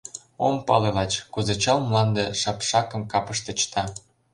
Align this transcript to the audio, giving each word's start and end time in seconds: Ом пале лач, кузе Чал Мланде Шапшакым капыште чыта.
Ом 0.47 0.55
пале 0.67 0.89
лач, 0.95 1.13
кузе 1.33 1.55
Чал 1.63 1.79
Мланде 1.87 2.25
Шапшакым 2.41 3.01
капыште 3.11 3.51
чыта. 3.59 3.83